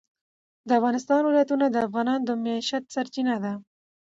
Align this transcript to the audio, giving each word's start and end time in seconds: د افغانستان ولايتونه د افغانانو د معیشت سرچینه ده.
د 0.67 0.69
افغانستان 0.79 1.21
ولايتونه 1.25 1.65
د 1.69 1.77
افغانانو 1.87 2.25
د 2.25 2.31
معیشت 2.43 2.83
سرچینه 2.95 3.35
ده. 3.43 3.53